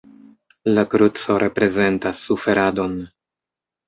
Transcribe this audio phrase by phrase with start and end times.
[0.77, 2.97] La kruco reprezentas suferadon.